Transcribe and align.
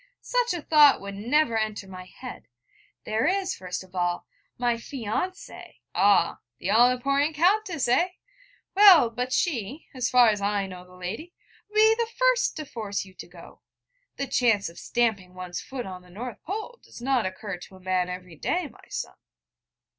'Such 0.19 0.55
a 0.55 0.63
thought 0.63 0.99
would 0.99 1.13
never 1.13 1.55
enter 1.55 1.87
my 1.87 2.05
head: 2.05 2.47
there 3.05 3.27
is, 3.27 3.53
first 3.53 3.83
of 3.83 3.93
all, 3.93 4.25
my 4.57 4.73
fiancée' 4.73 5.75
'Ah, 5.93 6.39
the 6.57 6.71
all 6.71 6.89
important 6.89 7.35
Countess, 7.35 7.87
eh? 7.87 8.09
Well, 8.75 9.11
but 9.11 9.31
she, 9.31 9.89
as 9.93 10.09
far 10.09 10.29
as 10.29 10.41
I 10.41 10.65
know 10.65 10.85
the 10.87 10.95
lady, 10.95 11.35
would 11.69 11.75
be 11.75 11.93
the 11.93 12.09
first 12.17 12.55
to 12.57 12.65
force 12.65 13.05
you 13.05 13.13
to 13.13 13.27
go. 13.27 13.61
The 14.15 14.25
chance 14.25 14.69
of 14.69 14.79
stamping 14.79 15.35
one's 15.35 15.61
foot 15.61 15.85
on 15.85 16.01
the 16.01 16.09
North 16.09 16.41
Pole 16.41 16.79
does 16.81 16.99
not 16.99 17.27
occur 17.27 17.57
to 17.57 17.75
a 17.75 17.79
man 17.79 18.09
every 18.09 18.35
day, 18.35 18.67
my 18.69 18.87
son.' 18.89 19.13